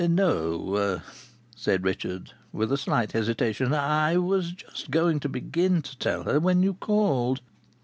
"No!" 0.09 0.99
said 1.55 1.83
Richard, 1.83 2.33
with 2.51 2.71
a 2.71 2.77
slight 2.79 3.11
hesitation. 3.11 3.71
"I 3.71 4.17
was 4.17 4.51
just 4.51 4.89
going 4.89 5.19
to 5.19 5.29
begin 5.29 5.83
to 5.83 5.95
tell 5.95 6.23
her 6.23 6.39
when 6.39 6.63
you 6.63 6.73
called." 6.73 7.39